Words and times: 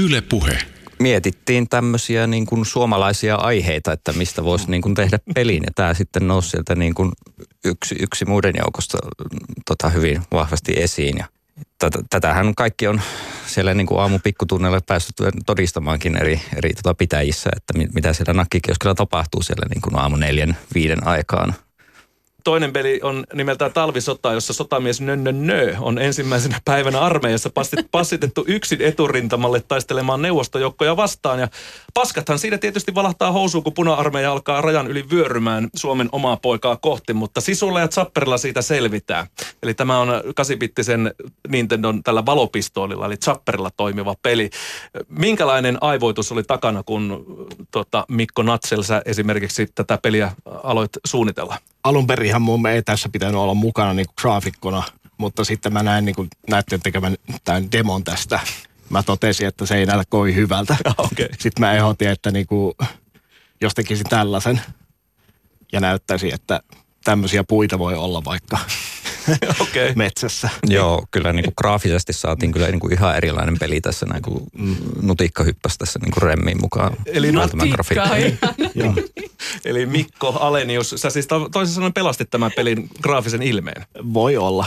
Yle 0.00 0.20
Puhe. 0.20 0.58
Mietittiin 0.98 1.68
tämmöisiä 1.68 2.26
niin 2.26 2.46
kuin 2.46 2.66
suomalaisia 2.66 3.36
aiheita, 3.36 3.92
että 3.92 4.12
mistä 4.12 4.44
voisi 4.44 4.70
niin 4.70 4.82
kuin 4.82 4.94
tehdä 4.94 5.18
pelin. 5.34 5.62
Ja 5.62 5.70
tämä 5.74 5.94
sitten 5.94 6.28
nousi 6.28 6.50
sieltä 6.50 6.74
niin 6.74 6.94
kuin 6.94 7.12
yksi, 7.64 7.96
yksi 8.00 8.24
muiden 8.24 8.54
joukosta 8.58 8.98
tota, 9.66 9.88
hyvin 9.88 10.22
vahvasti 10.32 10.72
esiin. 10.76 11.16
Ja 11.18 11.26
tätähän 12.10 12.54
kaikki 12.54 12.86
on 12.86 13.00
siellä 13.46 13.74
niin 13.74 13.86
kuin 13.86 14.00
aamupikkutunnella 14.00 14.80
päästy 14.86 15.12
todistamaankin 15.46 16.16
eri, 16.16 16.40
eri 16.56 16.74
tota 16.74 16.94
pitäjissä, 16.94 17.50
että 17.56 17.72
mitä 17.94 18.12
siellä 18.12 18.32
nakkikioskilla 18.32 18.94
tapahtuu 18.94 19.42
siellä 19.42 19.66
niin 19.74 19.82
kuin 19.82 19.96
aamu 19.96 20.16
neljän, 20.16 20.56
viiden 20.74 21.06
aikaan– 21.06 21.54
Toinen 22.44 22.72
peli 22.72 23.00
on 23.02 23.24
nimeltään 23.34 23.72
Talvisota, 23.72 24.32
jossa 24.32 24.52
sotamies 24.52 25.00
Nönnö 25.00 25.32
Nö 25.32 25.76
on 25.80 25.98
ensimmäisenä 25.98 26.60
päivänä 26.64 27.00
armeijassa 27.00 27.50
passitettu 27.90 28.44
yksin 28.46 28.82
eturintamalle 28.82 29.60
taistelemaan 29.60 30.22
neuvostojoukkoja 30.22 30.96
vastaan. 30.96 31.40
Ja 31.40 31.48
paskathan 31.94 32.38
siinä 32.38 32.58
tietysti 32.58 32.94
valahtaa 32.94 33.32
housuun, 33.32 33.64
kun 33.64 33.72
puna-armeija 33.74 34.32
alkaa 34.32 34.60
rajan 34.60 34.86
yli 34.86 35.10
vyörymään 35.10 35.68
Suomen 35.76 36.08
omaa 36.12 36.36
poikaa 36.36 36.76
kohti, 36.76 37.12
mutta 37.12 37.40
sisulla 37.40 37.80
ja 37.80 37.88
zapperilla 37.88 38.38
siitä 38.38 38.62
selvitään. 38.62 39.26
Eli 39.62 39.74
tämä 39.74 39.98
on 39.98 40.08
kasipittisen 40.36 41.14
Nintendon 41.48 42.02
tällä 42.02 42.26
valopistoolilla, 42.26 43.06
eli 43.06 43.16
zapperilla 43.16 43.70
toimiva 43.76 44.14
peli. 44.22 44.50
Minkälainen 45.08 45.78
aivoitus 45.80 46.32
oli 46.32 46.42
takana, 46.42 46.82
kun 46.82 47.26
tota, 47.70 48.04
Mikko 48.08 48.42
Natselsä 48.42 49.02
esimerkiksi 49.04 49.66
tätä 49.74 49.98
peliä 50.02 50.32
aloit 50.62 50.90
suunnitella? 51.06 51.56
Alun 51.84 52.06
perinhan 52.06 52.42
mun 52.42 52.66
ei 52.66 52.82
tässä 52.82 53.08
pitänyt 53.08 53.34
olla 53.34 53.54
mukana 53.54 53.94
niin 53.94 54.06
graafikkona, 54.20 54.82
mutta 55.18 55.44
sitten 55.44 55.72
mä 55.72 55.82
näin 55.82 56.04
niin 56.04 56.14
kuin 56.14 56.28
näytteen 56.48 56.80
tekevän 56.82 57.16
tämän 57.44 57.72
demon 57.72 58.04
tästä. 58.04 58.40
Mä 58.90 59.02
totesin, 59.02 59.46
että 59.48 59.66
se 59.66 59.76
ei 59.76 59.86
näytä 59.86 60.04
kovin 60.08 60.34
hyvältä. 60.34 60.76
Okay. 60.98 61.28
Sitten 61.38 61.60
mä 61.60 61.72
ehdotin, 61.72 62.08
että 62.08 62.30
niin 62.30 62.46
kuin, 62.46 62.74
jos 63.60 63.74
tekisin 63.74 64.06
tällaisen 64.08 64.60
ja 65.72 65.80
näyttäisi, 65.80 66.34
että 66.34 66.60
tämmöisiä 67.04 67.44
puita 67.44 67.78
voi 67.78 67.94
olla 67.94 68.24
vaikka 68.24 68.58
okay. 69.62 69.92
metsässä. 69.94 70.48
Joo, 70.66 71.06
kyllä 71.10 71.32
niin 71.32 71.44
kuin 71.44 71.54
graafisesti 71.56 72.12
saatiin 72.12 72.52
kyllä 72.52 72.66
niin 72.66 72.80
kuin 72.80 72.92
ihan 72.92 73.16
erilainen 73.16 73.58
peli 73.58 73.80
tässä, 73.80 74.06
näin 74.06 74.22
kuin 74.22 74.44
nutikka 75.02 75.44
hyppäsi 75.44 75.78
tässä 75.78 75.98
niin 75.98 76.10
kuin 76.10 76.22
remmiin 76.22 76.60
mukaan. 76.60 76.96
Eli 77.06 77.32
nutikka 77.32 77.82
Eli 79.64 79.86
Mikko 79.86 80.28
Alenius, 80.28 80.94
sä 80.96 81.10
siis 81.10 81.28
toisin 81.52 81.74
sanoen 81.74 81.92
pelastit 81.92 82.30
tämän 82.30 82.52
pelin 82.56 82.88
graafisen 83.02 83.42
ilmeen. 83.42 83.86
Voi 84.14 84.36
olla. 84.36 84.66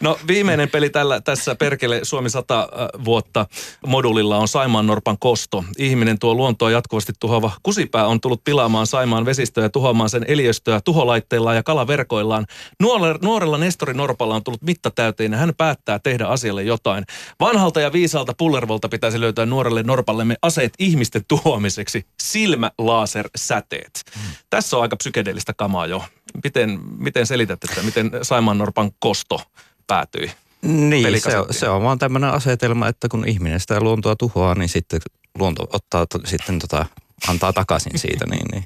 No 0.00 0.18
viimeinen 0.26 0.70
peli 0.70 0.90
tällä, 0.90 1.20
tässä 1.20 1.54
Perkele 1.54 2.00
Suomi 2.02 2.30
100 2.30 2.60
äh, 2.60 2.68
vuotta 3.04 3.46
modulilla 3.86 4.38
on 4.38 4.48
Saimaan 4.48 4.86
Norpan 4.86 5.16
kosto. 5.20 5.64
Ihminen 5.78 6.18
tuo 6.18 6.34
luontoa 6.34 6.70
jatkuvasti 6.70 7.12
tuhoava 7.20 7.50
kusipää 7.62 8.06
on 8.06 8.20
tullut 8.20 8.44
pilaamaan 8.44 8.86
Saimaan 8.86 9.26
vesistöä 9.26 9.64
ja 9.64 9.70
tuhoamaan 9.70 10.10
sen 10.10 10.24
eliöstöä 10.28 10.80
tuholaitteillaan 10.84 11.56
ja 11.56 11.62
kalaverkoillaan. 11.62 12.46
Nuorella, 12.80 13.18
nuorella 13.22 13.58
Nestori 13.58 13.94
Norpalla 13.94 14.34
on 14.34 14.44
tullut 14.44 14.62
mitta 14.62 14.90
täyteen 14.90 15.32
ja 15.32 15.38
hän 15.38 15.52
päättää 15.56 15.98
tehdä 15.98 16.26
asialle 16.26 16.62
jotain. 16.62 17.04
Vanhalta 17.40 17.80
ja 17.80 17.92
viisaalta 17.92 18.32
pullervolta 18.38 18.88
pitäisi 18.88 19.20
löytää 19.20 19.46
nuorelle 19.46 19.82
Norpallemme 19.82 20.36
aseet 20.42 20.72
ihmisten 20.78 21.24
tuhoamiseksi. 21.28 22.06
Silmälaasersäteet. 22.22 24.02
Hmm. 24.14 24.32
Tässä 24.50 24.76
on 24.76 24.82
aika 24.82 24.96
psykedeellistä 24.96 25.52
kamaa 25.56 25.86
jo. 25.86 26.04
Miten, 26.44 26.80
miten 26.98 27.26
selität, 27.26 27.64
että 27.64 27.82
miten 27.82 28.10
Saimaan 28.22 28.58
Norpan 28.58 28.90
kosto 28.98 29.42
päätyi? 29.86 30.30
Niin, 30.62 31.20
se 31.20 31.38
on, 31.38 31.46
se 31.50 31.68
on 31.68 31.82
vaan 31.82 31.98
tämmöinen 31.98 32.30
asetelma, 32.30 32.88
että 32.88 33.08
kun 33.08 33.28
ihminen 33.28 33.60
sitä 33.60 33.80
luontoa 33.80 34.16
tuhoaa, 34.16 34.54
niin 34.54 34.68
sitten 34.68 35.00
luonto 35.38 35.68
ottaa 35.72 36.06
sitten 36.24 36.58
tota, 36.58 36.86
antaa 37.28 37.52
takaisin 37.52 37.98
siitä, 37.98 38.26
niin, 38.26 38.46
niin 38.52 38.64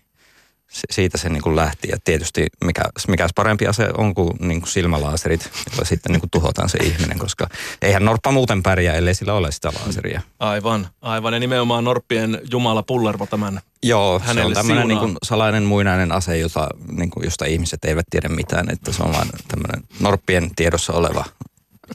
siitä 0.68 1.18
se 1.18 1.28
niin 1.28 1.42
kuin 1.42 1.56
lähti. 1.56 1.88
Ja 1.88 1.96
tietysti 2.04 2.46
mikä, 2.64 2.82
mikäs 3.08 3.30
parempi 3.34 3.66
ase 3.66 3.88
on 3.98 4.14
kuin, 4.14 4.36
niin 4.40 4.60
kuin 4.60 4.70
silmälaaserit, 4.70 5.50
joilla 5.66 5.84
sitten 5.84 6.12
niin 6.12 6.20
kuin 6.20 6.30
tuhotaan 6.30 6.68
se 6.68 6.78
ihminen, 6.78 7.18
koska 7.18 7.48
eihän 7.82 8.04
norppa 8.04 8.30
muuten 8.30 8.62
pärjää, 8.62 8.94
ellei 8.94 9.14
sillä 9.14 9.32
ole 9.32 9.52
sitä 9.52 9.72
laaseria. 9.80 10.20
Aivan, 10.38 10.88
aivan. 11.02 11.32
Ja 11.32 11.40
nimenomaan 11.40 11.84
norppien 11.84 12.40
jumala 12.50 12.82
Pullervo 12.82 13.26
tämän 13.26 13.60
Joo, 13.82 14.22
se 14.34 14.44
on 14.44 14.52
tämmöinen 14.52 14.88
niin 14.88 14.98
kuin 14.98 15.16
salainen 15.22 15.62
muinainen 15.62 16.12
ase, 16.12 16.38
jota, 16.38 16.68
niin 16.92 17.10
kuin, 17.10 17.24
josta 17.24 17.44
ihmiset 17.44 17.84
eivät 17.84 18.06
tiedä 18.10 18.28
mitään. 18.28 18.70
Että 18.70 18.92
se 18.92 19.02
on 19.02 19.12
vain 19.12 19.28
tämmöinen 19.48 19.82
norppien 20.00 20.50
tiedossa 20.56 20.92
oleva 20.92 21.24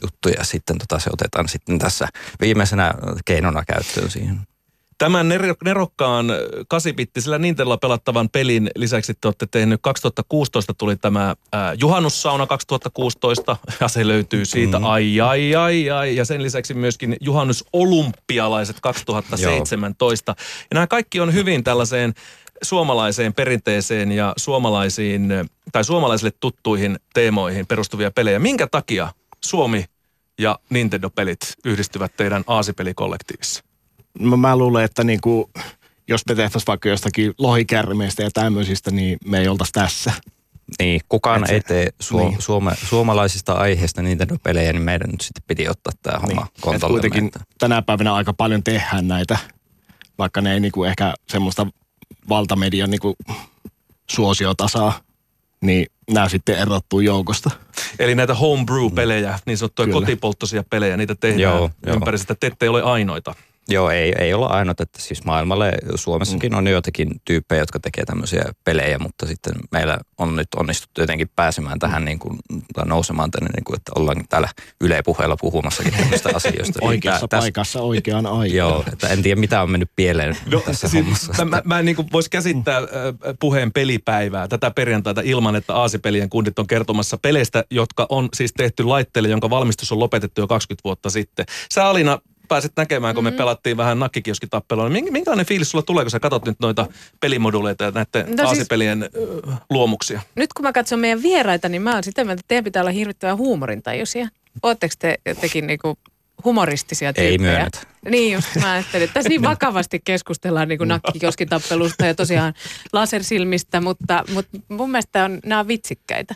juttu 0.02 0.28
ja 0.28 0.44
sitten 0.44 0.78
tota, 0.78 0.98
se 0.98 1.10
otetaan 1.12 1.48
sitten 1.48 1.78
tässä 1.78 2.08
viimeisenä 2.40 2.94
keinona 3.24 3.64
käyttöön 3.64 4.10
siihen. 4.10 4.40
Tämän 5.02 5.28
nerokkaan 5.64 6.26
kasipittisellä 6.68 7.38
Nintendolla 7.38 7.76
pelattavan 7.76 8.28
pelin 8.28 8.70
lisäksi 8.76 9.14
te 9.14 9.28
olette 9.28 9.46
tehnyt, 9.50 9.80
2016 9.82 10.74
tuli 10.74 10.96
tämä 10.96 11.34
ää, 11.52 11.74
Juhannussauna 11.80 12.46
2016, 12.46 13.56
ja 13.80 13.88
se 13.88 14.08
löytyy 14.08 14.44
siitä, 14.44 14.78
mm. 14.78 14.84
ai 14.84 15.20
ai 15.20 15.54
ai 15.54 15.90
ai, 15.90 16.16
ja 16.16 16.24
sen 16.24 16.42
lisäksi 16.42 16.74
myöskin 16.74 17.16
Juhannusolympialaiset 17.20 18.76
2017. 18.80 20.30
Joo. 20.30 20.46
Ja 20.70 20.74
nämä 20.74 20.86
kaikki 20.86 21.20
on 21.20 21.34
hyvin 21.34 21.64
tällaiseen 21.64 22.14
suomalaiseen 22.62 23.34
perinteeseen 23.34 24.12
ja 24.12 24.32
suomalaisiin, 24.36 25.28
tai 25.72 25.84
suomalaisille 25.84 26.32
tuttuihin 26.40 26.98
teemoihin 27.14 27.66
perustuvia 27.66 28.10
pelejä. 28.10 28.38
Minkä 28.38 28.66
takia 28.66 29.12
Suomi 29.44 29.84
ja 30.38 30.58
Nintendo-pelit 30.70 31.40
yhdistyvät 31.64 32.16
teidän 32.16 32.44
aasipelikollektiivissa? 32.46 33.71
Mä, 34.18 34.36
mä 34.36 34.56
luulen, 34.56 34.84
että 34.84 35.04
niin 35.04 35.20
kuin, 35.20 35.50
jos 36.08 36.26
me 36.28 36.34
tehtäisiin 36.34 36.66
vaikka 36.66 36.88
jostakin 36.88 37.34
lohikärmeistä 37.38 38.22
ja 38.22 38.30
tämmöisistä, 38.34 38.90
niin 38.90 39.18
me 39.24 39.38
ei 39.38 39.48
oltaisi 39.48 39.72
tässä. 39.72 40.12
Niin, 40.78 41.00
kukaan 41.08 41.50
ei 41.50 41.60
tee 41.60 41.88
su- 42.02 42.16
niin. 42.16 42.42
suome, 42.42 42.72
suomalaisista 42.88 43.52
aiheista 43.52 44.02
niitä 44.02 44.26
pelejä, 44.42 44.72
niin 44.72 44.82
meidän 44.82 45.10
nyt 45.10 45.20
sitten 45.20 45.42
piti 45.46 45.68
ottaa 45.68 45.92
tämä 46.02 46.18
homma 46.18 46.42
niin. 46.42 46.50
kontolle. 46.60 46.92
Kuitenkin 46.94 47.26
että... 47.26 47.40
tänä 47.58 47.82
päivänä 47.82 48.14
aika 48.14 48.32
paljon 48.32 48.62
tehdään 48.62 49.08
näitä, 49.08 49.38
vaikka 50.18 50.40
ne 50.40 50.52
ei 50.52 50.60
niinku 50.60 50.84
ehkä 50.84 51.14
semmoista 51.28 51.66
valtamedian 52.28 52.90
niinku 52.90 53.16
suosiotasaa, 54.10 55.00
niin 55.60 55.86
nämä 56.10 56.28
sitten 56.28 56.58
erottuu 56.58 57.00
joukosta. 57.00 57.50
Eli 57.98 58.14
näitä 58.14 58.34
homebrew-pelejä, 58.34 59.38
niin 59.46 59.58
sanottuja 59.58 59.92
kotipolttoisia 59.92 60.64
pelejä, 60.70 60.96
niitä 60.96 61.14
tehdään 61.14 61.40
joo, 61.40 61.70
ympäri 61.86 62.18
sitä, 62.18 62.34
te 62.34 62.46
ette 62.46 62.68
ole 62.68 62.82
ainoita. 62.82 63.34
Joo, 63.68 63.90
ei, 63.90 64.12
ei 64.18 64.34
olla 64.34 64.46
ainoa, 64.46 64.74
että 64.78 65.02
siis 65.02 65.24
maailmalle 65.24 65.72
Suomessakin 65.94 66.52
mm. 66.52 66.58
on 66.58 66.66
joitakin 66.66 67.20
tyyppejä, 67.24 67.62
jotka 67.62 67.80
tekee 67.80 68.04
tämmöisiä 68.04 68.44
pelejä, 68.64 68.98
mutta 68.98 69.26
sitten 69.26 69.52
meillä 69.70 69.98
on 70.18 70.36
nyt 70.36 70.48
onnistuttu 70.56 71.00
jotenkin 71.00 71.30
pääsemään 71.36 71.78
tähän 71.78 72.04
niin 72.04 72.18
kuin, 72.18 72.38
tai 72.74 72.86
nousemaan 72.86 73.30
tänne, 73.30 73.50
niin 73.56 73.64
kuin, 73.64 73.76
että 73.76 73.92
ollaan 73.96 74.24
täällä 74.28 74.48
Yle 74.80 75.02
puheella 75.02 75.36
puhumassakin 75.36 75.92
tämmöistä 75.92 76.30
asioista. 76.36 76.78
Niin 76.80 76.88
Oikeassa 76.88 77.26
niin, 77.32 77.40
paikassa 77.40 77.78
täs, 77.78 77.82
oikeaan 77.82 78.26
aikaan. 78.26 78.54
Joo, 78.54 78.84
että 78.92 79.08
en 79.08 79.22
tiedä 79.22 79.40
mitä 79.40 79.62
on 79.62 79.70
mennyt 79.70 79.90
pieleen 79.96 80.36
no, 80.50 80.60
tässä 80.60 80.88
siis, 80.88 81.04
hommassa. 81.04 81.44
Mä, 81.44 81.44
mä, 81.44 81.62
mä 81.64 81.82
niin 81.82 81.96
voisi 82.12 82.30
käsittää 82.30 82.78
äh, 82.78 82.84
puheen 83.40 83.72
pelipäivää 83.72 84.48
tätä 84.48 84.70
perjantaita 84.70 85.20
ilman, 85.24 85.56
että 85.56 85.74
Aasipelien 85.74 86.30
kundit 86.30 86.58
on 86.58 86.66
kertomassa 86.66 87.18
peleistä, 87.18 87.64
jotka 87.70 88.06
on 88.08 88.28
siis 88.34 88.52
tehty 88.56 88.84
laitteelle, 88.84 89.28
jonka 89.28 89.50
valmistus 89.50 89.92
on 89.92 89.98
lopetettu 89.98 90.40
jo 90.40 90.46
20 90.46 90.84
vuotta 90.84 91.10
sitten. 91.10 91.46
Sä 91.72 91.86
Alina 91.86 92.18
pääsit 92.48 92.72
näkemään, 92.76 93.14
kun 93.14 93.24
mm-hmm. 93.24 93.34
me 93.34 93.38
pelattiin 93.38 93.76
vähän 93.76 93.98
nakkikioskitappelua. 93.98 94.88
Niin 94.88 95.12
minkälainen 95.12 95.46
fiilis 95.46 95.70
sulla 95.70 95.82
tulee, 95.82 96.04
kun 96.04 96.10
sä 96.10 96.20
katsot 96.20 96.44
nyt 96.44 96.60
noita 96.60 96.86
pelimoduleita 97.20 97.84
ja 97.84 97.90
näiden 97.90 98.36
no 98.36 98.36
siis, 98.36 98.48
aasipelien 98.48 99.10
luomuksia? 99.70 100.20
Nyt 100.34 100.52
kun 100.52 100.62
mä 100.62 100.72
katson 100.72 101.00
meidän 101.00 101.22
vieraita, 101.22 101.68
niin 101.68 101.82
mä 101.82 101.94
oon 101.94 102.04
sitä 102.04 102.24
mieltä, 102.24 102.40
että 102.40 102.48
teidän 102.48 102.64
pitää 102.64 102.82
olla 102.82 102.90
hirvittävän 102.90 103.36
huumorintajuisia. 103.36 104.28
Oletteko 104.62 104.94
te 104.98 105.18
jotenkin 105.26 105.66
niinku 105.66 105.98
humoristisia 106.44 107.12
tyyppejä? 107.12 107.30
Ei 107.30 107.38
myönnetä. 107.38 107.78
Niin 108.10 108.32
just, 108.32 108.48
mä 108.60 108.72
ajattelin, 108.72 109.04
että 109.04 109.14
tässä 109.14 109.28
niin 109.28 109.42
vakavasti 109.52 110.00
keskustellaan 110.04 110.68
niin 110.68 110.80
nakkikioskitappelusta 110.84 112.06
ja 112.06 112.14
tosiaan 112.14 112.54
lasersilmistä, 112.92 113.80
mutta, 113.80 114.24
mutta 114.34 114.58
mun 114.68 114.90
mielestä 114.90 115.24
on, 115.24 115.38
nämä 115.46 115.60
on 115.60 115.68
vitsikkäitä. 115.68 116.34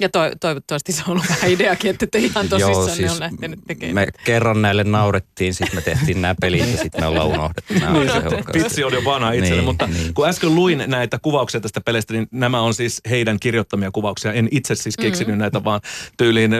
Ja 0.00 0.08
to, 0.08 0.20
toivottavasti 0.40 0.92
se 0.92 1.02
on 1.06 1.10
ollut 1.10 1.28
vähän 1.28 1.50
ideakin, 1.50 1.90
että 1.90 2.06
te 2.06 2.18
ihan 2.18 2.48
tosissaan 2.48 2.76
Joo, 2.76 2.88
siis 2.88 2.98
ne 2.98 3.10
on 3.10 3.20
lähtenyt 3.20 3.60
tekemään. 3.66 3.94
Me 3.94 4.06
kerran 4.24 4.62
näille 4.62 4.84
naurettiin, 4.84 5.54
sitten 5.54 5.74
me 5.74 5.80
tehtiin 5.80 6.22
nämä 6.22 6.34
pelit 6.40 6.70
ja 6.72 6.76
sitten 6.76 7.00
me 7.00 7.06
ollaan 7.06 7.28
unohdettu 7.28 7.74
niin, 7.74 8.44
Pitsi 8.52 8.84
on 8.84 8.92
jo 8.92 9.04
vanha 9.04 9.32
itselle, 9.32 9.56
niin, 9.56 9.64
mutta 9.64 9.86
niin. 9.86 10.14
kun 10.14 10.28
äsken 10.28 10.54
luin 10.54 10.84
näitä 10.86 11.18
kuvauksia 11.18 11.60
tästä 11.60 11.80
pelistä, 11.80 12.14
niin 12.14 12.28
nämä 12.30 12.60
on 12.60 12.74
siis 12.74 13.00
heidän 13.10 13.40
kirjoittamia 13.40 13.90
kuvauksia. 13.90 14.32
En 14.32 14.48
itse 14.50 14.74
siis 14.74 14.96
keksinyt 14.96 15.28
mm-hmm. 15.28 15.40
näitä, 15.40 15.64
vaan 15.64 15.80
tyyliin 16.16 16.50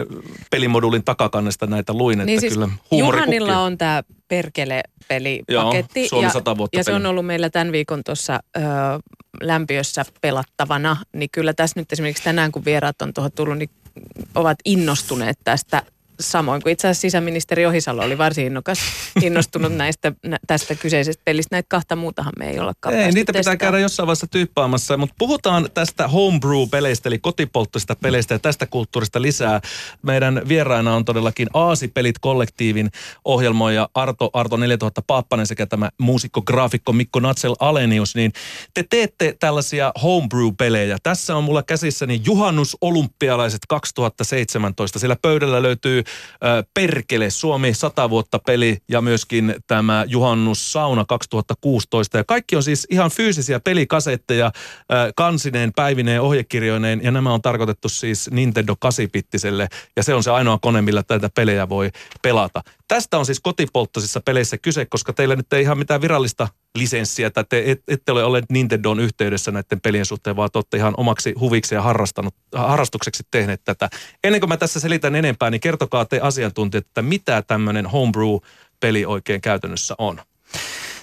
pelimodulin 0.51 1.03
takakannesta 1.03 1.67
näitä 1.67 1.93
luin, 1.93 2.17
niin 2.17 2.29
että 2.29 2.41
siis 2.41 2.53
kyllä 2.53 2.69
Juhanilla 2.91 3.59
on 3.59 3.77
tämä 3.77 4.03
perkele-pelipaketti. 4.29 5.99
Joo, 5.99 6.07
Suomi 6.09 6.29
100 6.29 6.57
vuotta 6.57 6.77
ja, 6.77 6.79
ja 6.79 6.83
se 6.83 6.93
on 6.93 7.05
ollut 7.05 7.25
meillä 7.25 7.49
tämän 7.49 7.71
viikon 7.71 8.03
tuossa 8.03 8.39
lämpiössä 9.41 10.05
pelattavana, 10.21 10.97
niin 11.13 11.29
kyllä 11.31 11.53
tässä 11.53 11.79
nyt 11.79 11.91
esimerkiksi 11.91 12.23
tänään 12.23 12.51
kun 12.51 12.65
vieraat 12.65 13.01
on 13.01 13.13
tuohon 13.13 13.31
tullut, 13.31 13.57
niin 13.57 13.69
ovat 14.35 14.57
innostuneet 14.65 15.37
tästä 15.43 15.83
samoin 16.19 16.61
kuin 16.61 16.73
itse 16.73 16.87
asiassa 16.87 17.01
sisäministeri 17.01 17.65
Ohisalo 17.65 18.03
oli 18.03 18.17
varsin 18.17 18.45
innokas, 18.45 18.79
innostunut 19.21 19.75
näistä, 19.75 20.11
nä, 20.25 20.37
tästä 20.47 20.75
kyseisestä 20.75 21.21
pelistä. 21.25 21.55
Näitä 21.55 21.67
kahta 21.69 21.95
muutahan 21.95 22.33
me 22.39 22.49
ei 22.49 22.59
olla 22.59 22.73
Ei, 22.91 23.11
niitä 23.11 23.33
pitää 23.33 23.57
käydä 23.57 23.79
jossain 23.79 24.07
vaiheessa 24.07 24.27
tyyppaamassa, 24.27 24.97
mutta 24.97 25.15
puhutaan 25.19 25.69
tästä 25.73 26.07
homebrew-peleistä, 26.07 27.09
eli 27.09 27.19
kotipolttoista 27.19 27.95
peleistä 27.95 28.35
ja 28.35 28.39
tästä 28.39 28.65
kulttuurista 28.65 29.21
lisää. 29.21 29.61
Meidän 30.01 30.41
vieraina 30.47 30.95
on 30.95 31.05
todellakin 31.05 31.47
Aasipelit 31.53 32.19
kollektiivin 32.19 32.89
ohjelmoija 33.25 33.89
Arto, 33.93 34.29
Arto 34.33 34.57
4000 34.57 35.01
Paappanen 35.07 35.47
sekä 35.47 35.65
tämä 35.65 35.89
muusikko, 35.97 36.41
graafikko 36.41 36.93
Mikko 36.93 37.19
Natsel 37.19 37.55
Alenius, 37.59 38.15
niin 38.15 38.31
te 38.73 38.83
teette 38.89 39.35
tällaisia 39.39 39.91
homebrew-pelejä. 40.03 40.97
Tässä 41.03 41.35
on 41.35 41.43
mulla 41.43 41.63
käsissäni 41.63 42.21
Juhannus 42.25 42.77
Olympialaiset 42.81 43.61
2017. 43.67 44.99
Sillä 44.99 45.15
pöydällä 45.21 45.61
löytyy 45.61 46.03
Perkele 46.73 47.29
Suomi 47.29 47.73
100 47.73 48.09
vuotta 48.09 48.39
peli 48.39 48.77
ja 48.89 49.01
myöskin 49.01 49.55
tämä 49.67 50.05
Juhannus 50.07 50.71
Sauna 50.71 51.05
2016. 51.05 52.17
Ja 52.17 52.23
kaikki 52.23 52.55
on 52.55 52.63
siis 52.63 52.87
ihan 52.89 53.11
fyysisiä 53.11 53.59
pelikasetteja 53.59 54.51
kansineen, 55.15 55.73
päivineen, 55.75 56.21
ohjekirjoineen 56.21 57.03
ja 57.03 57.11
nämä 57.11 57.33
on 57.33 57.41
tarkoitettu 57.41 57.89
siis 57.89 58.31
Nintendo 58.31 58.75
8-pittiselle 58.85 59.67
ja 59.95 60.03
se 60.03 60.13
on 60.13 60.23
se 60.23 60.31
ainoa 60.31 60.59
kone, 60.61 60.81
millä 60.81 61.03
tätä 61.03 61.29
pelejä 61.35 61.69
voi 61.69 61.89
pelata. 62.21 62.61
Tästä 62.87 63.17
on 63.17 63.25
siis 63.25 63.39
kotipolttoisissa 63.39 64.21
peleissä 64.25 64.57
kyse, 64.57 64.85
koska 64.85 65.13
teillä 65.13 65.35
nyt 65.35 65.53
ei 65.53 65.61
ihan 65.61 65.77
mitään 65.77 66.01
virallista 66.01 66.47
lisenssiä, 66.75 67.29
tai 67.29 67.45
te 67.49 67.63
et, 67.65 67.83
ette 67.87 68.11
ole 68.11 68.23
olleet 68.23 68.45
Nintendon 68.49 68.99
yhteydessä 68.99 69.51
näiden 69.51 69.81
pelien 69.81 70.05
suhteen, 70.05 70.35
vaan 70.35 70.49
te 70.51 70.57
olette 70.57 70.77
ihan 70.77 70.93
omaksi 70.97 71.33
huviksi 71.39 71.75
ja 71.75 71.81
harrastanut, 71.81 72.35
harrastukseksi 72.55 73.23
tehneet 73.31 73.61
tätä. 73.65 73.89
Ennen 74.23 74.41
kuin 74.41 74.49
mä 74.49 74.57
tässä 74.57 74.79
selitän 74.79 75.15
enempää, 75.15 75.49
niin 75.49 75.61
kertokaa 75.61 76.05
te 76.05 76.19
asiantuntijat, 76.19 76.85
että 76.85 77.01
mitä 77.01 77.41
tämmöinen 77.41 77.85
homebrew-peli 77.85 79.05
oikein 79.05 79.41
käytännössä 79.41 79.95
on. 79.97 80.21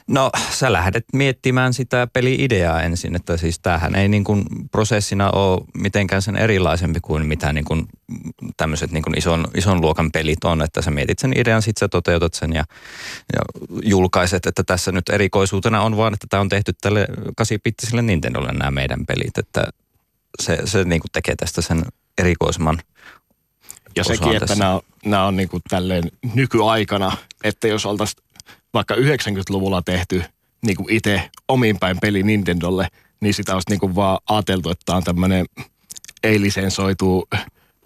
No 0.08 0.30
sä 0.50 0.72
lähdet 0.72 1.04
miettimään 1.12 1.74
sitä 1.74 2.08
peli-ideaa 2.12 2.82
ensin, 2.82 3.16
että 3.16 3.36
siis 3.36 3.58
tämähän 3.58 3.94
ei 3.94 4.08
niin 4.08 4.24
kuin 4.24 4.44
prosessina 4.70 5.30
ole 5.30 5.64
mitenkään 5.74 6.22
sen 6.22 6.36
erilaisempi 6.36 7.00
kuin 7.00 7.26
mitä 7.26 7.52
niin 7.52 7.64
kuin 7.64 7.86
tämmöiset 8.56 8.92
niin 8.92 9.02
kuin 9.02 9.18
ison, 9.18 9.46
ison 9.54 9.80
luokan 9.80 10.12
pelit 10.12 10.44
on, 10.44 10.62
että 10.62 10.82
sä 10.82 10.90
mietit 10.90 11.18
sen 11.18 11.32
idean, 11.36 11.62
sit 11.62 11.76
sä 11.76 11.88
toteutat 11.88 12.34
sen 12.34 12.52
ja, 12.52 12.64
ja 13.32 13.40
julkaiset, 13.82 14.46
että 14.46 14.64
tässä 14.64 14.92
nyt 14.92 15.08
erikoisuutena 15.08 15.82
on 15.82 15.96
vaan, 15.96 16.14
että 16.14 16.26
tämä 16.30 16.40
on 16.40 16.48
tehty 16.48 16.72
tälle 16.80 17.06
8-pittiselle 17.42 18.02
Nintendolle 18.02 18.52
nämä 18.52 18.70
meidän 18.70 19.06
pelit, 19.06 19.38
että 19.38 19.64
se, 20.42 20.58
se 20.64 20.84
niin 20.84 21.00
kuin 21.00 21.12
tekee 21.12 21.36
tästä 21.36 21.62
sen 21.62 21.84
erikoisemman 22.18 22.78
ja 23.96 24.04
sekin, 24.04 24.36
että 24.36 24.54
nämä 24.54 24.74
on, 24.74 24.80
nämä 25.04 25.26
on 25.26 25.36
niin 25.36 25.48
kuin 25.48 25.62
tälleen 25.68 26.10
nykyaikana, 26.34 27.16
että 27.44 27.68
jos 27.68 27.86
oltaisiin 27.86 28.25
vaikka 28.76 28.94
90-luvulla 28.94 29.82
tehty 29.82 30.22
niin 30.66 30.76
kuin 30.76 30.90
itse 30.90 31.30
omin 31.48 31.78
päin 31.78 32.00
peli 32.00 32.22
Nintendolle, 32.22 32.88
niin 33.20 33.34
sitä 33.34 33.54
olisi 33.54 33.70
niin 33.70 33.80
kuin 33.80 33.94
vaan 33.94 34.18
ajateltu, 34.28 34.70
että 34.70 34.82
tämä 34.86 34.96
on 34.96 35.04
tämmöinen 35.04 35.46
ei-lisensoitu, 36.22 37.28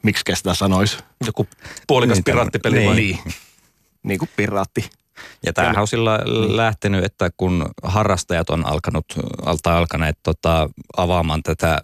miksi 0.02 0.22
sitä 0.34 0.54
sanoisi? 0.54 0.98
Joku 1.26 1.46
puolikas 1.86 2.16
niin, 2.16 2.24
piraattipeli 2.24 2.78
niin. 2.78 2.88
vai? 2.88 2.96
Niin, 2.96 3.18
niin 4.02 4.18
kuin 4.18 4.28
piraatti. 4.36 4.90
Ja 5.46 5.52
tämähän 5.52 5.78
on 5.78 5.88
sillä 5.88 6.18
niin. 6.24 6.56
lähtenyt, 6.56 7.04
että 7.04 7.30
kun 7.36 7.70
harrastajat 7.82 8.50
on 8.50 8.66
alkanut, 8.66 9.06
alta 9.46 9.78
alkaneet 9.78 10.18
tota, 10.22 10.70
avaamaan 10.96 11.42
tätä 11.42 11.80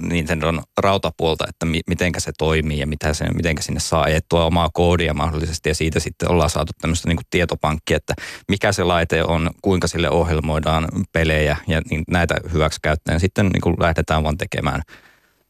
Nintendon 0.00 0.62
rautapuolta, 0.78 1.44
että 1.48 1.66
mi- 1.66 1.80
mitenkä 1.86 2.20
se 2.20 2.32
toimii 2.38 2.78
ja 2.78 2.86
mitä 2.86 3.14
se, 3.14 3.24
mitenkä 3.34 3.62
sinne 3.62 3.80
saa 3.80 4.02
ajettua 4.02 4.44
omaa 4.44 4.70
koodia 4.72 5.14
mahdollisesti. 5.14 5.68
Ja 5.68 5.74
siitä 5.74 6.00
sitten 6.00 6.30
ollaan 6.30 6.50
saatu 6.50 6.72
tämmöistä 6.80 7.08
niin 7.08 7.18
tietopankkia, 7.30 7.96
että 7.96 8.14
mikä 8.48 8.72
se 8.72 8.84
laite 8.84 9.24
on, 9.24 9.50
kuinka 9.62 9.86
sille 9.86 10.10
ohjelmoidaan 10.10 10.88
pelejä 11.12 11.56
ja 11.66 11.82
niin 11.90 12.04
näitä 12.10 12.34
hyväksi 12.52 12.78
käyttäen 12.82 13.20
sitten 13.20 13.46
niin 13.46 13.74
lähdetään 13.80 14.24
vaan 14.24 14.38
tekemään 14.38 14.82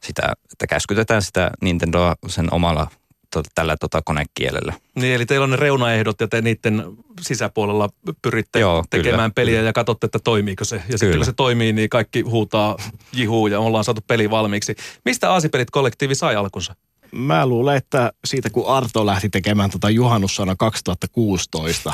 sitä, 0.02 0.22
että 0.52 0.66
käskytetään 0.66 1.22
sitä 1.22 1.50
Nintendoa 1.62 2.16
sen 2.26 2.54
omalla 2.54 2.86
to, 3.30 3.42
tällä 3.54 3.76
tota, 3.76 4.02
konekielellä. 4.04 4.72
Niin, 4.94 5.14
eli 5.14 5.26
teillä 5.26 5.44
on 5.44 5.50
ne 5.50 5.56
reunaehdot 5.56 6.20
ja 6.20 6.28
te 6.28 6.42
niiden 6.42 6.84
sisäpuolella 7.20 7.88
pyritte 8.22 8.60
Joo, 8.60 8.84
tekemään 8.90 9.18
kyllä, 9.18 9.30
peliä 9.34 9.54
kyllä. 9.54 9.68
ja 9.68 9.72
katsotte, 9.72 10.06
että 10.06 10.18
toimiiko 10.18 10.64
se. 10.64 10.82
Ja 10.88 10.98
sitten 10.98 11.18
kun 11.18 11.24
se 11.24 11.32
toimii, 11.32 11.72
niin 11.72 11.88
kaikki 11.88 12.20
huutaa 12.20 12.76
jihuu 13.12 13.46
ja 13.46 13.60
ollaan 13.60 13.84
saatu 13.84 14.00
peli 14.06 14.30
valmiiksi. 14.30 14.76
Mistä 15.04 15.32
Aasipelit 15.32 15.70
kollektiivi 15.70 16.14
sai 16.14 16.36
alkunsa? 16.36 16.74
Mä 17.12 17.46
luulen, 17.46 17.76
että 17.76 18.12
siitä 18.24 18.50
kun 18.50 18.68
Arto 18.68 19.06
lähti 19.06 19.28
tekemään 19.28 19.70
tota 19.70 19.90
juhannussana 19.90 20.56
2016, 20.56 21.92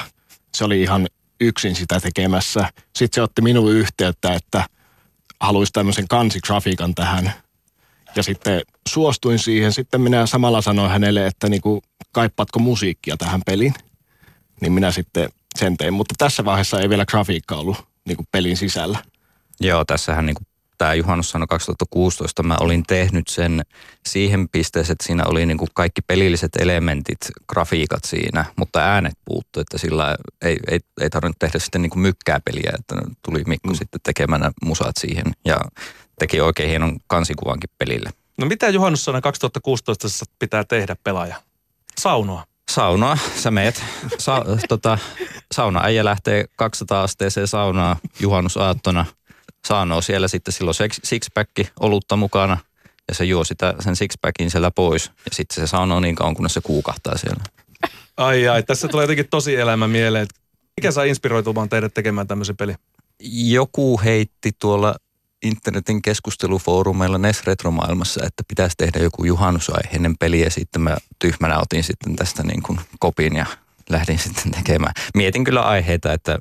se 0.54 0.64
oli 0.64 0.82
ihan 0.82 1.06
yksin 1.40 1.74
sitä 1.74 2.00
tekemässä. 2.00 2.70
Sitten 2.96 3.14
se 3.14 3.22
otti 3.22 3.42
minun 3.42 3.72
yhteyttä, 3.72 4.34
että 4.34 4.64
haluaisi 5.40 5.72
tämmöisen 5.72 6.08
kansigrafiikan 6.08 6.94
tähän– 6.94 7.32
ja 8.16 8.22
sitten 8.22 8.62
suostuin 8.88 9.38
siihen. 9.38 9.72
Sitten 9.72 10.00
minä 10.00 10.26
samalla 10.26 10.62
sanoin 10.62 10.90
hänelle, 10.90 11.26
että 11.26 11.48
niin 11.48 11.60
kuin, 11.60 11.80
kaippaatko 12.12 12.58
musiikkia 12.58 13.16
tähän 13.16 13.40
peliin. 13.46 13.74
Niin 14.60 14.72
minä 14.72 14.92
sitten 14.92 15.28
sen 15.58 15.76
tein. 15.76 15.94
Mutta 15.94 16.14
tässä 16.18 16.44
vaiheessa 16.44 16.80
ei 16.80 16.88
vielä 16.88 17.06
grafiikka 17.06 17.56
ollut 17.56 17.76
niin 18.06 18.16
kuin 18.16 18.28
pelin 18.32 18.56
sisällä. 18.56 18.98
Joo, 19.60 19.84
tässähän 19.84 20.26
niin 20.26 20.34
kuin 20.34 20.46
tämä 20.78 20.94
juhannus 20.94 21.30
sanoi 21.30 21.46
2016, 21.46 22.42
mä 22.42 22.56
olin 22.60 22.82
tehnyt 22.86 23.28
sen 23.28 23.62
siihen 24.06 24.48
pisteeseen, 24.48 24.92
että 24.92 25.06
siinä 25.06 25.24
oli 25.26 25.46
niin 25.46 25.58
kuin 25.58 25.68
kaikki 25.74 26.02
pelilliset 26.02 26.56
elementit, 26.58 27.18
grafiikat 27.48 28.04
siinä, 28.04 28.44
mutta 28.56 28.80
äänet 28.80 29.14
puuttu, 29.24 29.60
että 29.60 29.78
sillä 29.78 30.16
ei, 30.42 30.58
ei, 30.70 30.80
ei 31.00 31.10
tarvinnut 31.10 31.38
tehdä 31.38 31.58
sitten 31.58 31.82
niin 31.82 31.90
kuin 31.90 32.00
mykkää 32.00 32.40
peliä, 32.44 32.72
että 32.78 32.94
tuli 33.22 33.42
Mikko 33.46 33.68
mm. 33.68 33.74
sitten 33.74 34.00
tekemään 34.04 34.52
musat 34.64 34.96
siihen 34.96 35.24
ja 35.44 35.60
teki 36.18 36.40
oikein 36.40 36.68
hienon 36.68 36.98
kansikuvankin 37.06 37.70
pelille. 37.78 38.10
No 38.38 38.46
mitä 38.46 38.68
juhannussana 38.68 39.20
2016 39.20 40.24
pitää 40.38 40.64
tehdä 40.64 40.96
pelaaja? 41.04 41.36
Saunoa. 41.98 42.44
Saunoa. 42.70 43.18
Sä 43.36 43.50
meet. 43.50 43.84
Sa, 44.18 44.44
tota, 44.68 44.98
sauna 45.52 45.80
äijä 45.84 46.04
lähtee 46.04 46.44
200 46.56 47.02
asteeseen 47.02 47.48
saunaa 47.48 47.96
juhannusaattona. 48.20 49.04
Saanoo 49.66 50.02
siellä 50.02 50.28
sitten 50.28 50.52
silloin 50.52 50.74
sixpack 51.04 51.50
olutta 51.80 52.16
mukana 52.16 52.58
ja 53.08 53.14
se 53.14 53.24
juo 53.24 53.44
sitä, 53.44 53.74
sen 53.80 53.96
sixpackin 53.96 54.50
siellä 54.50 54.70
pois. 54.70 55.06
Ja 55.06 55.30
sitten 55.32 55.54
se 55.54 55.66
saunoo 55.66 56.00
niin 56.00 56.14
kauan, 56.14 56.34
kunnes 56.34 56.54
se 56.54 56.60
kuukahtaa 56.60 57.18
siellä. 57.18 57.44
Ai 58.16 58.48
ai, 58.48 58.62
tässä 58.62 58.88
tulee 58.88 59.02
jotenkin 59.02 59.28
tosi 59.30 59.56
elämä 59.56 59.88
mieleen. 59.88 60.26
Mikä 60.76 60.90
saa 60.90 61.04
inspiroitumaan 61.04 61.68
teidät 61.68 61.94
tekemään 61.94 62.26
tämmöisen 62.26 62.56
peli? 62.56 62.74
Joku 63.22 64.00
heitti 64.04 64.50
tuolla 64.58 64.96
internetin 65.42 66.02
keskustelufoorumeilla 66.02 67.18
NES 67.18 67.46
Retromaailmassa, 67.46 68.20
että 68.26 68.42
pitäisi 68.48 68.76
tehdä 68.76 68.98
joku 68.98 69.24
juhannusaiheinen 69.24 70.14
peli 70.20 70.40
ja 70.40 70.50
sitten 70.50 70.82
mä 70.82 70.96
tyhmänä 71.18 71.58
otin 71.58 71.84
sitten 71.84 72.16
tästä 72.16 72.42
niin 72.42 72.62
kuin 72.62 72.80
kopin 72.98 73.36
ja 73.36 73.46
lähdin 73.90 74.18
sitten 74.18 74.52
tekemään. 74.52 74.92
Mietin 75.14 75.44
kyllä 75.44 75.62
aiheita, 75.62 76.12
että 76.12 76.38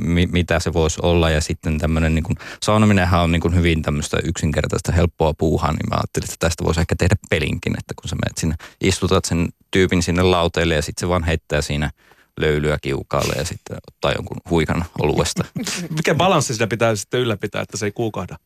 mi, 0.00 0.26
mitä 0.26 0.60
se 0.60 0.72
voisi 0.72 1.00
olla 1.02 1.30
ja 1.30 1.40
sitten 1.40 1.78
tämmöinen 1.78 2.14
niin 2.14 2.22
kuin, 2.22 2.36
saunominenhan 2.62 3.22
on 3.22 3.32
niin 3.32 3.40
kuin 3.40 3.54
hyvin 3.54 3.82
tämmöistä 3.82 4.16
yksinkertaista 4.24 4.92
helppoa 4.92 5.34
puuhaa, 5.38 5.72
niin 5.72 5.88
mä 5.90 5.96
ajattelin, 5.96 6.24
että 6.24 6.36
tästä 6.38 6.64
voisi 6.64 6.80
ehkä 6.80 6.94
tehdä 6.98 7.14
pelinkin, 7.30 7.78
että 7.78 7.94
kun 8.00 8.08
sä 8.08 8.16
menet 8.16 8.38
sinne, 8.38 8.54
istutat 8.80 9.24
sen 9.24 9.48
tyypin 9.70 10.02
sinne 10.02 10.22
lauteelle 10.22 10.74
ja 10.74 10.82
sitten 10.82 11.00
se 11.00 11.08
vaan 11.08 11.24
heittää 11.24 11.62
siinä– 11.62 11.90
löylyä 12.40 12.78
kiukaalle 12.82 13.34
ja 13.36 13.44
sitten 13.44 13.76
ottaa 13.88 14.12
jonkun 14.12 14.36
huikan 14.50 14.84
oluesta. 15.02 15.44
Mikä 15.96 16.14
balanssi 16.14 16.52
sitä 16.52 16.66
pitää 16.66 16.96
sitten 16.96 17.20
ylläpitää, 17.20 17.62
että 17.62 17.76
se 17.76 17.86
ei 17.86 17.92
kuukahda? 17.92 18.36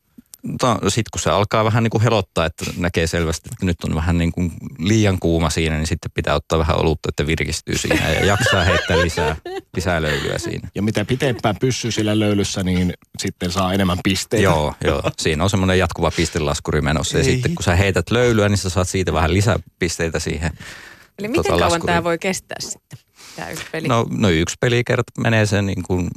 No, 0.43 0.79
sitten 0.89 1.11
kun 1.13 1.21
se 1.21 1.31
alkaa 1.31 1.65
vähän 1.65 1.83
niin 1.83 1.91
kuin 1.91 2.03
helottaa, 2.03 2.47
että 2.47 2.65
näkee 2.77 3.07
selvästi, 3.07 3.49
että 3.53 3.67
nyt 3.67 3.85
on 3.85 3.95
vähän 3.95 4.19
niin 4.19 4.33
kuin 4.33 4.53
liian 4.79 5.19
kuuma 5.19 5.51
siinä, 5.51 5.77
niin 5.77 5.87
sitten 5.87 6.11
pitää 6.15 6.35
ottaa 6.35 6.59
vähän 6.59 6.81
olutta, 6.81 7.09
että 7.09 7.27
virkistyy 7.27 7.79
siinä 7.79 8.11
ja 8.11 8.25
jaksaa 8.25 8.65
heittää 8.65 8.99
lisää, 8.99 9.37
lisää 9.77 10.03
löylyä 10.03 10.39
siinä. 10.39 10.69
Ja 10.75 10.83
mitä 10.83 11.05
pitempään 11.05 11.57
pysyy 11.61 11.91
sillä 11.91 12.19
löylyssä, 12.19 12.63
niin 12.63 12.95
sitten 13.19 13.53
saa 13.53 13.73
enemmän 13.73 13.99
pisteitä. 14.05 14.45
Joo, 14.45 14.75
joo. 14.85 15.11
Siinä 15.19 15.45
on 15.45 15.51
semmoinen 15.51 15.79
jatkuva 15.79 16.11
pistelaskuri 16.11 16.81
menossa. 16.81 17.19
Ja 17.19 17.25
Ei. 17.25 17.31
sitten 17.31 17.55
kun 17.55 17.65
sä 17.65 17.77
heität 17.77 18.11
löylyä, 18.11 18.49
niin 18.49 18.59
sä 18.59 18.71
saat 18.71 18.89
siitä 18.89 19.13
vähän 19.13 19.35
lisäpisteitä 19.35 20.19
siihen. 20.19 20.51
Eli 21.19 21.29
miten 21.29 21.45
tota, 21.45 21.59
kauan 21.65 21.83
tämä 21.87 22.05
voi 22.05 22.19
kestää 22.19 22.57
sitten? 22.61 22.99
Tämä 23.39 23.51
yksi 23.51 23.65
peli? 23.73 23.89
No, 23.89 24.07
no 24.11 24.29
yksi 24.29 24.57
peli 24.61 24.85
kerta 24.85 25.13
menee 25.19 25.47
sen 25.47 25.67
niin 25.67 25.83
kuin 25.83 26.09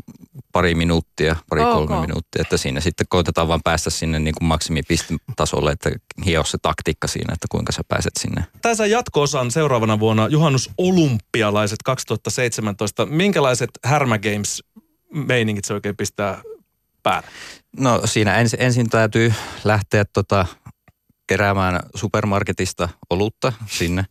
pari 0.51 0.75
minuuttia, 0.75 1.35
pari 1.49 1.61
okay. 1.61 1.73
kolme 1.73 2.01
minuuttia, 2.01 2.41
että 2.41 2.57
siinä 2.57 2.79
sitten 2.81 3.05
koitetaan 3.09 3.47
vaan 3.47 3.59
päästä 3.63 3.89
sinne 3.89 4.19
niin 4.19 4.35
kuin 4.39 4.47
maksimipistetasolle, 4.47 5.71
että 5.71 5.91
hio 6.25 6.43
se 6.43 6.57
taktiikka 6.61 7.07
siinä, 7.07 7.33
että 7.33 7.47
kuinka 7.51 7.71
sä 7.71 7.81
pääset 7.87 8.13
sinne. 8.19 8.45
Tässä 8.61 8.85
jatko-osan 8.85 9.51
seuraavana 9.51 9.99
vuonna 9.99 10.27
Juhannus 10.27 10.69
Olympialaiset 10.77 11.79
2017. 11.85 13.05
Minkälaiset 13.05 13.69
Härmä 13.83 14.19
Games 14.19 14.63
meiningit 15.13 15.65
se 15.65 15.73
oikein 15.73 15.97
pistää 15.97 16.41
päälle? 17.03 17.27
No 17.77 18.01
siinä 18.05 18.35
ens, 18.35 18.55
ensin 18.59 18.89
täytyy 18.89 19.33
lähteä 19.63 20.05
tota, 20.05 20.45
keräämään 21.27 21.79
supermarketista 21.95 22.89
olutta 23.09 23.53
sinne 23.67 24.05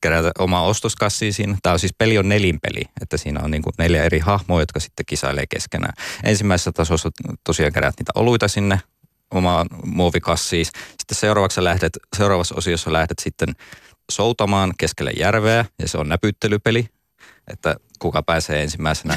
kerätä 0.00 0.30
oma 0.38 0.62
ostoskassi 0.62 1.32
siinä. 1.32 1.56
Tämä 1.62 1.72
on 1.72 1.78
siis 1.78 1.94
peli 1.98 2.18
on 2.18 2.28
nelinpeli, 2.28 2.82
että 3.00 3.16
siinä 3.16 3.40
on 3.40 3.50
niin 3.50 3.62
kuin 3.62 3.74
neljä 3.78 4.04
eri 4.04 4.18
hahmoa, 4.18 4.62
jotka 4.62 4.80
sitten 4.80 5.06
kisailee 5.06 5.44
keskenään. 5.48 5.94
Ensimmäisessä 6.24 6.72
tasossa 6.72 7.10
tosiaan 7.44 7.72
kerät 7.72 7.94
niitä 7.98 8.12
oluita 8.14 8.48
sinne 8.48 8.80
omaan 9.30 9.66
muovikassiin. 9.84 10.64
Sitten 10.66 11.16
seuraavaksi 11.18 11.64
lähdet, 11.64 11.92
seuraavassa 12.16 12.54
osiossa 12.54 12.92
lähdet 12.92 13.18
sitten 13.22 13.48
soutamaan 14.10 14.72
keskelle 14.78 15.10
järveä 15.10 15.64
ja 15.82 15.88
se 15.88 15.98
on 15.98 16.08
näpyttelypeli, 16.08 16.88
että 17.52 17.76
kuka 17.98 18.22
pääsee 18.22 18.62
ensimmäisenä 18.62 19.16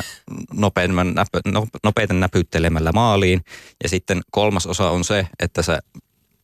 nopeimman, 0.53 1.13
näpö, 1.13 1.39
nopeiten 1.83 2.19
näpyttelemällä 2.19 2.91
maaliin. 2.91 3.41
Ja 3.83 3.89
sitten 3.89 4.21
kolmas 4.31 4.65
osa 4.65 4.89
on 4.89 5.03
se, 5.03 5.27
että 5.39 5.61
sä 5.61 5.79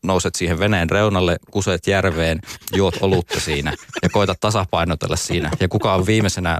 nouset 0.08 0.36
siihen 0.36 0.60
veneen 0.60 0.90
reunalle, 0.90 1.38
kuset 1.52 1.88
järveen, 1.88 2.40
juot 2.76 2.96
olutta 3.02 3.40
siinä 3.40 3.74
ja 4.04 4.10
koitat 4.10 4.40
tasapainotella 4.40 5.16
siinä. 5.16 5.52
Ja 5.60 5.68
kuka 5.68 5.94
on 5.94 6.06
viimeisenä 6.06 6.60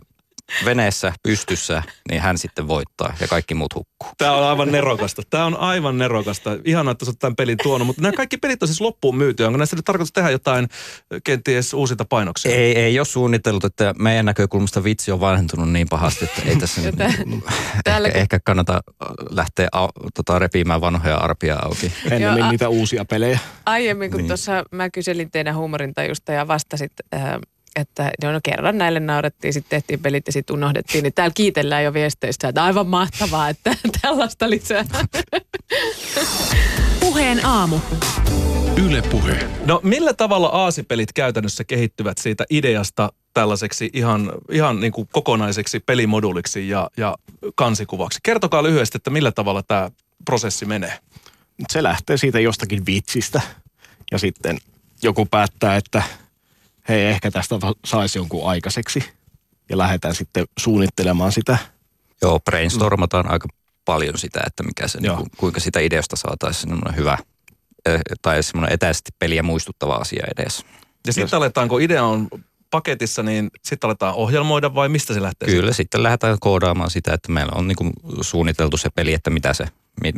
veneessä 0.66 1.14
pystyssä, 1.24 1.84
niin 2.10 2.22
hän 2.22 2.38
sitten 2.38 2.68
voittaa 2.68 3.14
ja 3.20 3.28
kaikki 3.28 3.54
muut 3.54 3.76
hukkuu. 3.76 4.10
Tämä 4.18 4.32
on 4.32 4.44
aivan 4.44 4.72
nerokasta. 4.72 5.22
Tämä 5.30 5.46
on 5.46 5.58
aivan 5.58 5.98
nerokasta. 5.98 6.58
Ihan 6.66 6.90
että 6.90 7.06
sä 7.06 7.12
oot 7.12 7.20
tämän 7.20 7.36
pelin 7.36 7.58
tuonut, 7.64 7.88
mutta 7.88 8.02
nämä 8.02 8.12
kaikki 8.12 8.38
pelit 8.38 8.64
on 8.64 8.68
siis 8.68 8.82
loppuun 8.82 9.18
myyty. 9.18 9.44
Onko 9.44 9.58
näistä 9.58 9.76
nyt 9.76 9.86
tarkoitus 9.86 10.14
tehdä 10.14 10.30
jotain 10.30 10.68
kenties 11.24 11.74
uusita 11.74 12.06
painoksia? 12.06 12.56
Ei, 12.56 12.78
ei 12.78 13.00
ole 13.00 13.06
suunnitellut, 13.06 13.64
että 13.64 13.94
meidän 14.00 14.26
näkökulmasta 14.26 14.84
vitsi 14.84 15.12
on 15.12 15.20
vanhentunut 15.20 15.72
niin 15.72 15.88
pahasti, 15.90 16.26
että 16.26 16.42
ei 16.46 16.56
tässä 16.56 16.82
nyt, 16.82 16.96
ehkä, 17.86 18.08
ehkä 18.14 18.40
kannata 18.44 18.82
lähteä 19.30 19.68
au, 19.72 19.90
tota, 20.14 20.40
repimään 20.40 20.82
vanhoja 20.82 21.18
arpia 21.18 21.56
auki. 21.62 21.94
Ennemmin 22.12 22.40
Joo, 22.40 22.48
a- 22.48 22.52
niitä 22.52 22.70
uusia 22.70 23.06
pelejä. 23.06 23.40
Aiemmin, 23.66 24.12
kun 24.12 24.18
niin. 24.18 24.28
tuossa 24.28 24.64
mä 24.72 24.90
kyselin 24.90 25.32
teidän 25.32 25.56
huumorintajusta 25.56 26.32
ja 26.32 26.48
vastasit 26.48 26.92
äh, 27.14 27.22
että 27.76 28.12
no 28.24 28.40
kerran 28.44 28.78
näille 28.78 29.00
naurettiin, 29.00 29.54
sitten 29.54 29.70
tehtiin 29.70 30.00
pelit 30.00 30.28
ja 30.28 30.34
sitten 30.34 30.54
unohdettiin. 30.54 31.04
Niin 31.04 31.14
täällä 31.14 31.34
kiitellään 31.36 31.84
jo 31.84 31.94
viesteistä, 31.94 32.48
että 32.48 32.64
aivan 32.64 32.88
mahtavaa, 32.88 33.50
että 33.50 33.76
tällaista 34.02 34.50
lisää. 34.50 34.86
Puheen 37.00 37.46
aamu. 37.46 37.80
Yle 38.86 39.02
puhe. 39.02 39.48
No 39.66 39.80
millä 39.84 40.14
tavalla 40.14 40.48
aasipelit 40.48 41.14
käytännössä 41.14 41.64
kehittyvät 41.64 42.18
siitä 42.18 42.46
ideasta 42.50 43.14
tällaiseksi 43.34 43.90
ihan, 43.94 44.32
ihan 44.52 44.80
niin 44.80 44.92
kuin 44.92 45.08
kokonaiseksi 45.12 45.80
pelimoduliksi 45.80 46.70
ja, 46.70 46.90
ja 46.98 47.16
kansikuvaksi? 47.56 48.20
Kertokaa 48.24 48.64
lyhyesti, 48.64 48.98
että 48.98 49.10
millä 49.10 49.32
tavalla 49.32 49.64
tämä 49.64 49.92
prosessi 50.26 50.66
menee. 50.66 51.00
Se 51.70 51.84
lähtee 51.84 52.18
siitä 52.18 52.40
jostakin 52.40 52.86
vitsistä 52.86 53.42
ja 54.12 54.20
sitten 54.20 54.58
joku 55.04 55.26
päättää, 55.26 55.76
että– 55.76 56.04
hei 56.90 57.06
ehkä 57.06 57.32
tästä 57.32 57.56
saisi 57.86 58.20
jonkun 58.20 58.50
aikaiseksi 58.50 59.04
ja 59.70 59.78
lähdetään 59.78 60.16
sitten 60.16 60.46
suunnittelemaan 60.60 61.32
sitä. 61.32 61.58
Joo, 62.22 62.40
brainstormataan 62.40 63.26
mm. 63.26 63.32
aika 63.32 63.48
paljon 63.86 64.18
sitä, 64.18 64.42
että 64.48 64.64
mikä 64.64 64.88
se, 64.88 65.02
niin, 65.02 65.30
kuinka 65.38 65.60
sitä 65.60 65.80
ideasta 65.80 66.16
saataisiin 66.16 66.62
semmoinen 66.62 66.96
hyvä 66.96 67.18
tai 68.22 68.44
semmoinen 68.44 68.74
etäisesti 68.74 69.12
peliä 69.20 69.44
muistuttava 69.44 69.96
asia 69.96 70.26
edessä. 70.38 70.66
Ja 71.08 71.14
sitten 71.14 71.38
aletaan, 71.38 71.70
kun 71.70 71.82
idea 71.82 72.04
on 72.04 72.28
paketissa, 72.72 73.24
niin 73.24 73.50
sitten 73.64 73.88
aletaan 73.88 74.16
ohjelmoida 74.16 74.76
vai 74.76 74.90
mistä 74.90 75.14
se 75.14 75.22
lähtee? 75.22 75.46
Kyllä, 75.46 75.62
sitten, 75.62 75.74
sitten 75.74 76.04
lähdetään 76.04 76.38
koodaamaan 76.40 76.90
sitä, 76.90 77.14
että 77.14 77.32
meillä 77.32 77.52
on 77.56 77.68
niin 77.68 77.76
kuin 77.76 77.94
suunniteltu 78.22 78.78
se 78.78 78.90
peli, 78.96 79.14
että 79.14 79.30
mitä 79.30 79.54
se, 79.54 79.66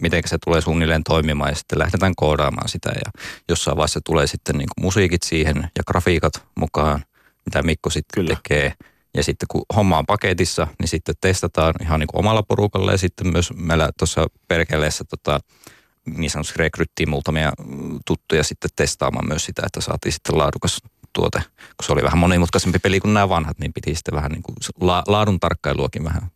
miten 0.01 0.23
se 0.25 0.37
tulee 0.45 0.61
suunnilleen 0.61 1.03
toimimaan 1.03 1.49
ja 1.49 1.55
sitten 1.55 1.79
lähdetään 1.79 2.13
koodaamaan 2.15 2.69
sitä 2.69 2.89
ja 2.89 3.21
jossain 3.49 3.77
vaiheessa 3.77 3.99
tulee 4.05 4.27
sitten 4.27 4.57
niin 4.57 4.69
kuin 4.75 4.85
musiikit 4.85 5.23
siihen 5.23 5.57
ja 5.57 5.83
grafiikat 5.87 6.43
mukaan, 6.55 7.05
mitä 7.45 7.63
Mikko 7.63 7.89
sitten 7.89 8.23
Kyllä. 8.23 8.35
tekee. 8.35 8.73
Ja 9.13 9.23
sitten 9.23 9.47
kun 9.51 9.61
homma 9.75 9.97
on 9.97 10.05
paketissa, 10.05 10.67
niin 10.79 10.87
sitten 10.87 11.15
testataan 11.21 11.73
ihan 11.81 11.99
niin 11.99 12.07
kuin 12.07 12.19
omalla 12.19 12.43
porukalla 12.43 12.91
ja 12.91 12.97
sitten 12.97 13.27
myös 13.27 13.53
meillä 13.55 13.89
tuossa 13.99 14.27
perkeleessä 14.47 15.03
tota, 15.03 15.39
niin 16.05 16.29
sanotusti 16.29 16.59
rekryttiin 16.59 17.09
muutamia 17.09 17.51
tuttuja 18.05 18.43
sitten 18.43 18.69
testaamaan 18.75 19.27
myös 19.27 19.45
sitä, 19.45 19.61
että 19.65 19.81
saatiin 19.81 20.13
sitten 20.13 20.37
laadukas 20.37 20.81
tuote. 21.13 21.39
Kun 21.57 21.85
se 21.85 21.93
oli 21.93 22.03
vähän 22.03 22.17
monimutkaisempi 22.17 22.79
peli 22.79 22.99
kuin 22.99 23.13
nämä 23.13 23.29
vanhat, 23.29 23.59
niin 23.59 23.73
piti 23.73 23.95
sitten 23.95 24.15
vähän 24.15 24.31
niin 24.31 24.43
kuin 24.43 24.55
la, 24.81 25.03
laadun 25.07 25.39
tarkkailuakin 25.39 26.03
vähän 26.03 26.31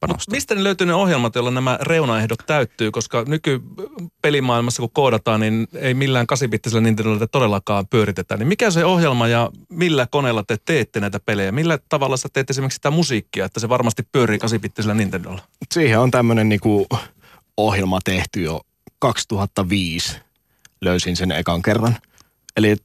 panostaa. 0.00 0.32
mistä 0.32 0.54
ne 0.54 0.64
löytyy 0.64 0.86
ne 0.86 0.94
ohjelmat, 0.94 1.34
joilla 1.34 1.50
nämä 1.50 1.78
reunaehdot 1.82 2.38
täyttyy? 2.46 2.90
Koska 2.90 3.24
nykypelimaailmassa 3.28 4.82
kun 4.82 4.90
koodataan, 4.92 5.40
niin 5.40 5.68
ei 5.74 5.94
millään 5.94 6.26
kasibittisellä 6.26 6.80
Nintendolla 6.80 7.26
todellakaan 7.26 7.86
pyöritetä. 7.86 8.36
Niin 8.36 8.48
mikä 8.48 8.70
se 8.70 8.84
ohjelma 8.84 9.28
ja 9.28 9.50
millä 9.68 10.06
koneella 10.10 10.42
te 10.42 10.56
teette 10.64 11.00
näitä 11.00 11.20
pelejä? 11.20 11.52
Millä 11.52 11.78
tavalla 11.88 12.16
sä 12.16 12.28
teette 12.32 12.50
esimerkiksi 12.50 12.76
sitä 12.76 12.90
musiikkia, 12.90 13.44
että 13.44 13.60
se 13.60 13.68
varmasti 13.68 14.02
pyörii 14.12 14.38
kasibittisellä 14.38 14.94
Nintendolla? 14.94 15.42
Siihen 15.74 16.00
on 16.00 16.10
tämmöinen 16.10 16.48
niinku 16.48 16.86
ohjelma 17.56 17.98
tehty 18.04 18.42
jo 18.42 18.60
2005. 18.98 20.18
Löysin 20.80 21.16
sen 21.16 21.32
ekan 21.32 21.62
kerran. 21.62 21.96
Eli 22.56 22.76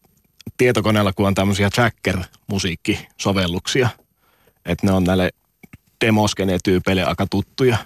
tietokoneella, 0.58 1.14
kun 1.14 1.28
on 1.28 1.36
tämmöisiä 1.36 1.70
tracker-musiikkisovelluksia, 1.70 3.90
että 4.66 4.88
ne 4.88 4.94
on 4.94 5.04
näille 5.04 5.32
demoskenetyypeille 6.06 7.04
aika 7.04 7.28
tuttuja. 7.32 7.78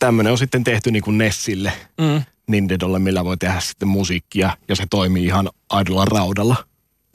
Tämmöinen 0.00 0.32
on 0.32 0.38
sitten 0.38 0.64
tehty 0.64 0.90
niin 0.90 1.02
kuin 1.02 1.18
Nessille, 1.18 1.72
mm. 2.00 2.22
Nintendolle, 2.46 2.98
millä 2.98 3.24
voi 3.24 3.36
tehdä 3.36 3.60
sitten 3.60 3.88
musiikkia 3.88 4.56
ja 4.68 4.76
se 4.76 4.84
toimii 4.90 5.24
ihan 5.24 5.50
aidolla 5.70 6.04
raudalla. 6.04 6.56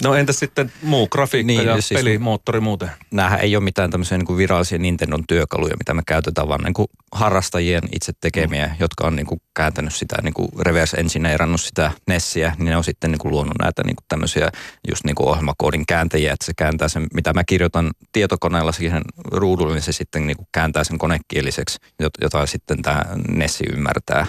No 0.03 0.15
entäs 0.15 0.39
sitten 0.39 0.71
muu 0.81 1.07
grafiikka 1.07 1.47
niin, 1.47 1.65
ja 1.65 1.81
siis 1.81 1.99
pelimoottori 1.99 2.59
muuten? 2.59 2.91
Nämähän 3.11 3.39
ei 3.39 3.55
ole 3.55 3.63
mitään 3.63 3.91
tämmöisiä 3.91 4.17
niin 4.17 4.25
kuin 4.25 4.37
virallisia 4.37 4.77
Nintendon 4.77 5.23
työkaluja, 5.27 5.77
mitä 5.77 5.93
me 5.93 6.01
käytetään, 6.07 6.47
vaan 6.47 6.61
niin 6.63 6.73
kuin 6.73 6.87
harrastajien 7.11 7.81
itse 7.95 8.13
tekemiä, 8.21 8.67
mm. 8.67 8.73
jotka 8.79 9.07
on 9.07 9.15
niin 9.15 9.25
kuin 9.25 9.41
kääntänyt 9.53 9.95
sitä, 9.95 10.15
niin 10.21 10.33
kuin 10.33 10.49
reverse 10.59 10.97
engineerannut 10.97 11.61
sitä 11.61 11.91
Nessiä, 12.07 12.55
niin 12.57 12.65
ne 12.65 12.77
on 12.77 12.83
sitten 12.83 13.11
niin 13.11 13.19
kuin 13.19 13.31
luonut 13.31 13.53
näitä 13.61 13.83
niin 13.83 13.95
kuin 13.95 14.05
tämmöisiä 14.07 14.51
just 14.89 15.03
niin 15.03 15.15
kuin 15.15 15.29
ohjelmakoodin 15.29 15.85
kääntäjiä, 15.85 16.33
että 16.33 16.45
se 16.45 16.53
kääntää 16.57 16.87
sen, 16.87 17.07
mitä 17.13 17.33
mä 17.33 17.43
kirjoitan 17.43 17.91
tietokoneella 18.11 18.71
siihen 18.71 19.01
ruudulle, 19.17 19.73
niin 19.73 19.81
se 19.81 19.91
sitten 19.91 20.27
niin 20.27 20.37
kuin 20.37 20.47
kääntää 20.51 20.83
sen 20.83 20.97
konekieliseksi, 20.97 21.77
jota 22.21 22.45
sitten 22.45 22.81
tämä 22.81 23.03
Nessi 23.27 23.63
ymmärtää. 23.73 24.27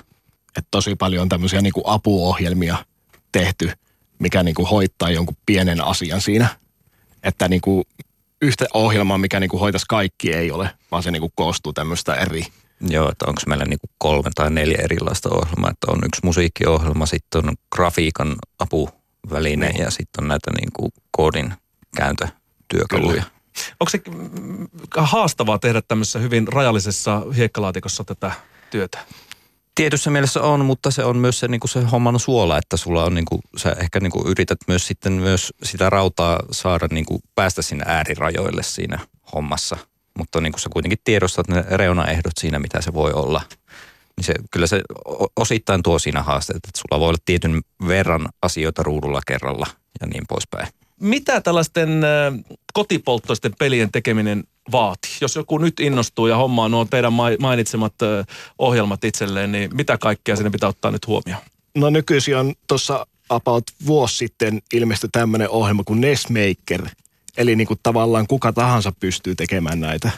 Et 0.59 0.67
tosi 0.71 0.97
paljon 0.97 1.29
tämmöisiä 1.29 1.61
niin 1.61 1.73
kuin 1.73 1.85
apuohjelmia 1.87 2.77
tehty– 3.33 3.71
mikä 4.19 4.43
niin 4.43 4.55
kuin 4.55 4.69
hoitaa 4.69 5.11
jonkun 5.11 5.37
pienen 5.47 5.85
asian 5.85 6.21
siinä. 6.21 6.49
Että 7.23 7.49
niin 7.49 7.61
kuin 7.61 7.85
yhtä 8.43 8.67
ohjelmaa, 8.75 9.19
mikä 9.19 9.41
niin 9.41 9.51
kuin 9.51 9.61
hoitaisi 9.61 9.87
kaikki, 9.89 10.33
ei 10.33 10.51
ole, 10.51 10.71
vaan 10.91 11.03
se 11.03 11.11
niin 11.11 11.21
kuin 11.21 11.33
koostuu 11.35 11.73
tämmöistä 11.73 12.15
eri. 12.15 12.47
Joo, 12.81 13.11
että 13.11 13.25
onko 13.29 13.41
meillä 13.47 13.65
niin 13.65 13.79
kuin 13.79 13.91
kolme 13.99 14.31
tai 14.35 14.51
neljä 14.51 14.79
erilaista 14.83 15.29
ohjelmaa. 15.29 15.71
Että 15.71 15.87
on 15.91 15.99
yksi 16.07 16.21
musiikkiohjelma, 16.25 17.07
sitten 17.07 17.49
on 17.49 17.55
grafiikan 17.75 18.37
apuväline 18.59 19.69
niin. 19.69 19.83
ja 19.83 19.91
sitten 19.91 20.25
on 20.25 20.29
näitä 20.29 20.51
niin 20.61 20.73
kuin 20.73 20.93
koodin 21.11 21.55
kääntötyökaluja. 21.97 23.13
Kyllä. 23.13 23.35
Onko 23.81 23.91
se 23.91 24.03
haastavaa 24.97 25.59
tehdä 25.59 25.83
tämmöisessä 25.83 26.19
hyvin 26.19 26.49
rajallisessa 26.49 27.23
hiekkalaatikossa 27.37 28.05
tätä 28.05 28.33
työtä? 28.71 28.99
Tietyssä 29.75 30.11
mielessä 30.11 30.43
on, 30.43 30.65
mutta 30.65 30.91
se 30.91 31.05
on 31.05 31.17
myös 31.17 31.41
se, 31.41 31.49
niin 31.49 31.61
kuin 31.61 31.71
se 31.71 31.83
homman 31.83 32.21
suola, 32.21 32.59
että 32.59 32.77
sulla 32.77 33.05
on, 33.05 33.15
niin 33.15 33.25
kuin, 33.25 33.41
sä 33.57 33.77
ehkä 33.81 34.01
niin 34.01 34.11
kuin 34.11 34.27
yrität 34.27 34.59
myös 34.69 34.87
sitten 34.87 35.13
myös 35.13 35.53
sitä 35.63 35.91
rautaa 35.91 36.41
saada 36.51 36.89
niin 36.91 37.07
kuin 37.07 37.21
päästä 37.35 37.63
sinne 37.63 37.85
äärirajoille 37.89 38.63
siinä 38.63 38.99
hommassa. 39.35 39.77
Mutta 40.19 40.41
niin 40.41 40.53
kuin 40.53 40.61
sä 40.61 40.69
kuitenkin 40.73 40.99
tiedostat 41.05 41.49
ne 41.49 41.65
reunaehdot 41.71 42.33
siinä, 42.41 42.59
mitä 42.59 42.81
se 42.81 42.95
voi 42.95 43.13
olla. 43.13 43.43
Niin 44.17 44.25
se, 44.25 44.35
kyllä 44.51 44.67
se 44.67 44.81
osittain 45.37 45.83
tuo 45.83 45.99
siinä 45.99 46.23
haasteet, 46.23 46.57
että 46.57 46.81
sulla 46.81 47.01
voi 47.01 47.09
olla 47.09 47.19
tietyn 47.25 47.63
verran 47.89 48.29
asioita 48.43 48.83
ruudulla 48.83 49.21
kerralla 49.27 49.67
ja 50.01 50.07
niin 50.07 50.25
poispäin. 50.29 50.69
Mitä 51.01 51.41
tällaisten 51.41 52.03
kotipolttoisten 52.73 53.53
pelien 53.59 53.93
tekeminen 53.93 54.45
vaati? 54.73 55.09
Jos 55.21 55.37
joku 55.37 55.59
nyt 55.59 55.81
innostuu 55.81 56.27
ja 56.27 56.37
hommaa 56.37 56.69
nuo 56.69 56.85
teidän 56.85 57.13
mainitsemat 57.39 57.95
ohjelmat 58.59 59.05
itselleen, 59.05 59.53
niin 59.53 59.77
mitä 59.77 59.99
kaikkea 59.99 60.37
sinne 60.37 60.51
pitää 60.51 60.69
ottaa 60.69 60.91
nyt 60.91 61.07
huomioon? 61.07 61.43
No 61.75 61.91
nykyisin 61.91 62.37
on 62.37 62.55
tuossa 62.69 63.07
about 63.29 63.65
vuosi 63.87 64.17
sitten 64.17 64.63
ilmestyi 64.73 65.09
tämmöinen 65.13 65.51
ohjelma 65.51 65.85
kuin 65.85 66.01
Nestmaker. 66.01 66.89
Eli 67.37 67.57
niin 67.57 67.67
kuin 67.67 67.81
tavallaan 67.83 68.27
kuka 68.27 68.53
tahansa 68.53 68.93
pystyy 69.01 69.35
tekemään 69.35 69.81
näitä. 69.81 70.11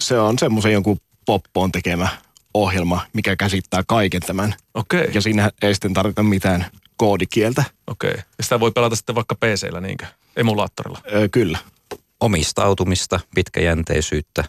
Se 0.00 0.18
on 0.18 0.38
semmoisen 0.38 0.72
jonkun 0.72 1.00
poppoon 1.26 1.72
tekemä 1.72 2.08
ohjelma, 2.54 3.06
mikä 3.12 3.36
käsittää 3.36 3.82
kaiken 3.86 4.20
tämän. 4.20 4.54
Okay. 4.74 5.10
Ja 5.14 5.20
siinä 5.20 5.50
ei 5.62 5.74
sitten 5.74 5.94
tarvita 5.94 6.22
mitään 6.22 6.66
koodikieltä. 6.96 7.64
Okei. 7.86 8.10
Okay. 8.10 8.22
Ja 8.38 8.44
sitä 8.44 8.60
voi 8.60 8.72
pelata 8.72 8.96
sitten 8.96 9.14
vaikka 9.14 9.34
PC-llä 9.34 9.80
niinkö? 9.80 10.06
Emulaattorilla? 10.36 10.98
Öö, 11.12 11.28
kyllä. 11.28 11.58
Omistautumista, 12.20 13.20
pitkäjänteisyyttä, 13.34 14.44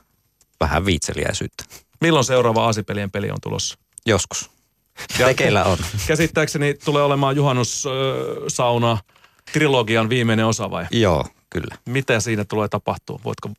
vähän 0.60 0.86
viitseliäisyyttä. 0.86 1.64
Milloin 2.02 2.26
seuraava 2.26 2.66
Aasipelien 2.66 3.12
peli 3.12 3.32
on 3.32 3.38
tulossa? 3.44 3.78
Joskus. 4.06 4.50
Ja 5.20 5.26
Tekeillä 5.28 5.64
on. 5.64 5.78
Käsittääkseni 6.08 6.74
tulee 6.86 7.04
olemaan 7.04 7.36
juhannussauna 7.36 8.98
trilogian 9.52 10.10
viimeinen 10.10 10.46
osa 10.46 10.72
vai? 10.72 10.86
Joo, 10.92 11.26
kyllä. 11.50 11.76
Mitä 11.86 12.20
siinä 12.20 12.46
tulee 12.46 12.68
tapahtua? 12.68 13.20
Voitko 13.24 13.50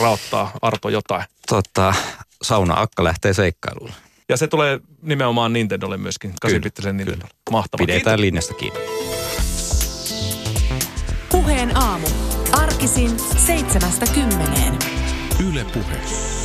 raottaa 0.00 0.52
Arto 0.62 0.88
jotain? 0.88 1.24
Tota, 1.48 1.94
sauna-akka 2.42 3.04
lähtee 3.04 3.32
seikkailulle. 3.32 3.94
Ja 4.28 4.36
se 4.36 4.46
tulee 4.46 4.80
nimenomaan 5.02 5.52
Nintendolle 5.52 5.96
myöskin, 5.96 6.34
8 6.40 6.60
Kyllä, 6.74 6.92
Nintendo. 6.92 7.26
Mahtavaa. 7.50 7.86
Pidetään 7.86 8.20
linjasta 8.20 8.54
kiinni. 8.54 8.80
Puheen 11.30 11.76
aamu. 11.76 12.06
Arkisin 12.80 13.18
seitsemästä 13.46 14.06
kymmeneen. 14.14 14.78
Yle 15.48 15.64
Puhe. 15.64 16.39